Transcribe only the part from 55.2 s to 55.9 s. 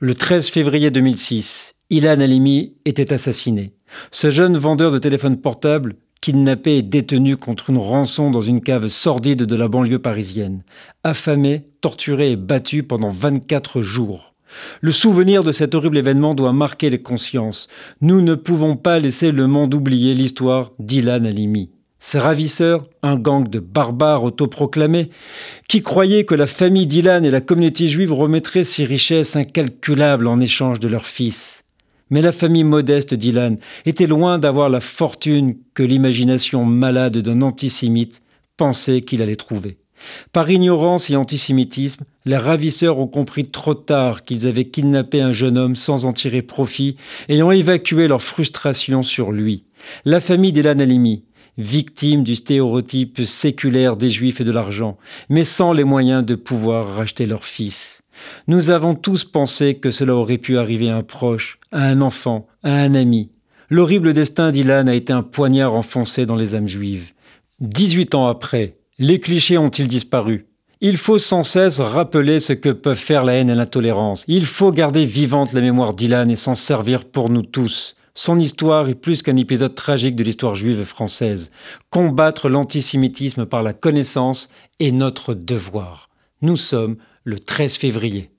mais sans les